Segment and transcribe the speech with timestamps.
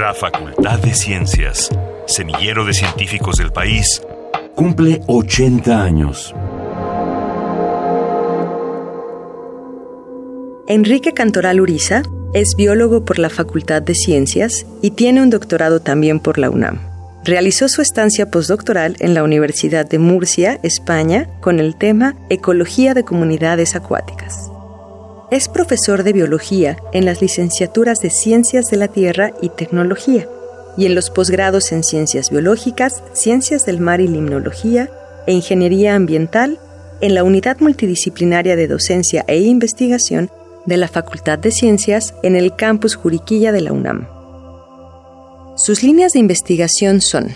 [0.00, 1.68] La Facultad de Ciencias,
[2.06, 4.00] semillero de científicos del país,
[4.54, 6.34] cumple 80 años.
[10.68, 12.00] Enrique Cantoral Uriza
[12.32, 16.80] es biólogo por la Facultad de Ciencias y tiene un doctorado también por la UNAM.
[17.22, 23.04] Realizó su estancia postdoctoral en la Universidad de Murcia, España, con el tema Ecología de
[23.04, 24.49] Comunidades Acuáticas.
[25.30, 30.28] Es profesor de biología en las licenciaturas de Ciencias de la Tierra y Tecnología
[30.76, 34.90] y en los posgrados en Ciencias Biológicas, Ciencias del Mar y Limnología
[35.28, 36.58] e Ingeniería Ambiental
[37.00, 40.30] en la Unidad Multidisciplinaria de Docencia e Investigación
[40.66, 44.08] de la Facultad de Ciencias en el campus Juriquilla de la UNAM.
[45.56, 47.28] Sus líneas de investigación son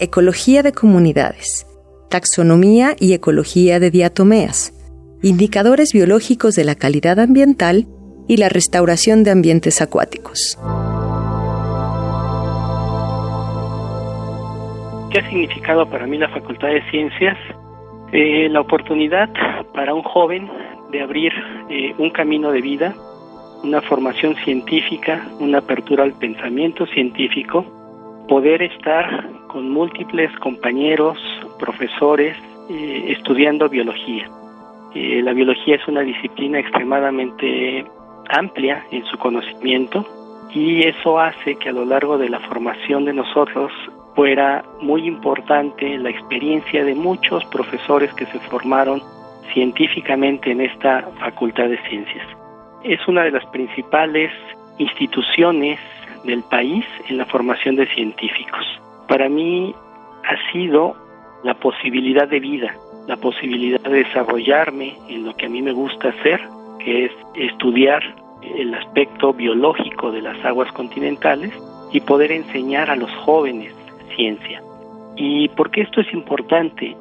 [0.00, 1.66] Ecología de comunidades,
[2.08, 4.72] Taxonomía y Ecología de diatomeas,
[5.22, 7.86] Indicadores biológicos de la calidad ambiental
[8.28, 10.58] y la restauración de ambientes acuáticos.
[15.10, 17.38] ¿Qué ha significado para mí la Facultad de Ciencias?
[18.12, 19.30] Eh, la oportunidad
[19.74, 20.48] para un joven
[20.92, 21.32] de abrir
[21.70, 22.94] eh, un camino de vida
[23.62, 27.64] una formación científica, una apertura al pensamiento científico,
[28.28, 31.18] poder estar con múltiples compañeros,
[31.58, 32.36] profesores,
[32.70, 34.30] eh, estudiando biología.
[35.22, 37.84] La biología es una disciplina extremadamente
[38.28, 40.06] amplia en su conocimiento
[40.52, 43.72] y eso hace que a lo largo de la formación de nosotros
[44.14, 49.02] fuera muy importante la experiencia de muchos profesores que se formaron
[49.52, 52.26] científicamente en esta Facultad de Ciencias
[52.88, 54.30] es una de las principales
[54.78, 55.78] instituciones
[56.24, 58.64] del país en la formación de científicos.
[59.08, 59.74] Para mí
[60.24, 60.94] ha sido
[61.42, 62.74] la posibilidad de vida,
[63.06, 66.40] la posibilidad de desarrollarme en lo que a mí me gusta hacer,
[66.78, 68.02] que es estudiar
[68.42, 71.52] el aspecto biológico de las aguas continentales
[71.92, 73.74] y poder enseñar a los jóvenes
[74.14, 74.62] ciencia.
[75.16, 76.96] ¿Y por qué esto es importante?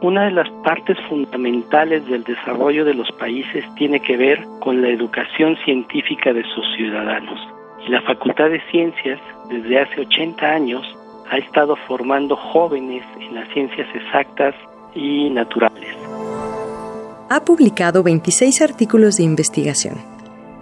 [0.00, 4.88] Una de las partes fundamentales del desarrollo de los países tiene que ver con la
[4.88, 7.40] educación científica de sus ciudadanos.
[7.84, 10.86] Y la Facultad de Ciencias, desde hace 80 años,
[11.30, 14.54] ha estado formando jóvenes en las ciencias exactas
[14.94, 15.96] y naturales.
[17.30, 19.96] Ha publicado 26 artículos de investigación,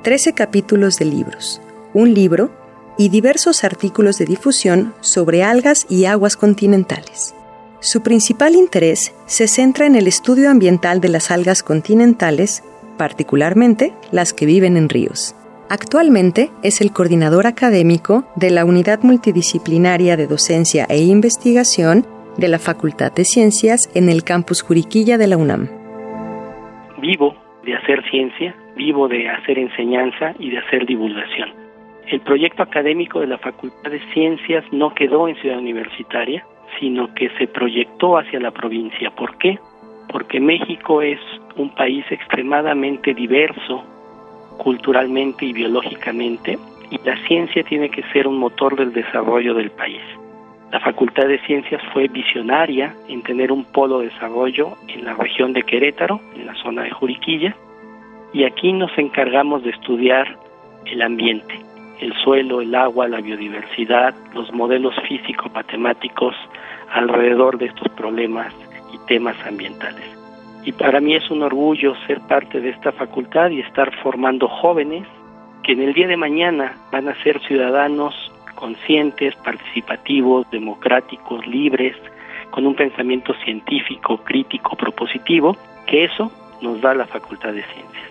[0.03, 1.61] 13 capítulos de libros,
[1.95, 2.51] un libro
[2.99, 7.35] y diversos artículos de difusión sobre algas y aguas continentales.
[7.81, 12.65] Su principal interés se centra en el estudio ambiental de las algas continentales,
[12.97, 15.35] particularmente las que viven en ríos.
[15.69, 22.07] Actualmente es el coordinador académico de la Unidad Multidisciplinaria de Docencia e Investigación
[22.39, 25.69] de la Facultad de Ciencias en el campus Juriquilla de la UNAM.
[26.99, 31.51] Vivo de hacer ciencia, vivo de hacer enseñanza y de hacer divulgación.
[32.09, 36.47] El proyecto académico de la Facultad de Ciencias no quedó en Ciudad Universitaria,
[36.79, 39.11] sino que se proyectó hacia la provincia.
[39.11, 39.59] ¿Por qué?
[40.13, 41.21] Porque México es
[41.57, 43.85] un país extremadamente diverso
[44.59, 46.59] culturalmente y biológicamente
[46.91, 50.01] y la ciencia tiene que ser un motor del desarrollo del país.
[50.73, 55.53] La Facultad de Ciencias fue visionaria en tener un polo de desarrollo en la región
[55.53, 57.55] de Querétaro, en la zona de Juriquilla,
[58.33, 60.37] y aquí nos encargamos de estudiar
[60.85, 61.55] el ambiente,
[62.01, 66.35] el suelo, el agua, la biodiversidad, los modelos físico-matemáticos
[66.93, 68.53] alrededor de estos problemas
[68.93, 70.05] y temas ambientales.
[70.65, 75.07] Y para mí es un orgullo ser parte de esta facultad y estar formando jóvenes
[75.63, 81.95] que en el día de mañana van a ser ciudadanos conscientes, participativos, democráticos, libres,
[82.51, 85.57] con un pensamiento científico, crítico, propositivo,
[85.87, 88.11] que eso nos da la Facultad de Ciencias.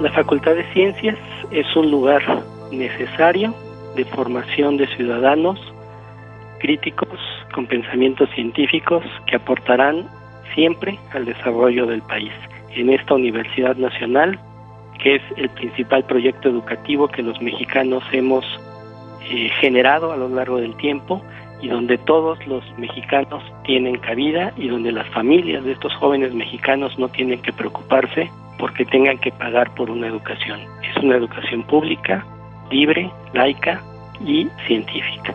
[0.00, 1.18] La Facultad de Ciencias
[1.50, 2.22] es un lugar
[2.70, 3.54] necesario
[3.96, 5.58] de formación de ciudadanos
[6.60, 7.18] críticos
[7.52, 10.06] con pensamientos científicos que aportarán
[10.54, 12.32] siempre al desarrollo del país.
[12.70, 14.38] En esta Universidad Nacional,
[14.98, 18.44] que es el principal proyecto educativo que los mexicanos hemos
[19.30, 21.22] eh, generado a lo largo del tiempo
[21.60, 26.98] y donde todos los mexicanos tienen cabida y donde las familias de estos jóvenes mexicanos
[26.98, 30.60] no tienen que preocuparse porque tengan que pagar por una educación.
[30.82, 32.24] Es una educación pública,
[32.70, 33.82] libre, laica
[34.24, 35.34] y científica.